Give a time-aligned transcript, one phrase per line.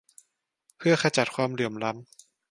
[0.77, 2.03] เพื่อขจัดความเหลื่อมล้ำ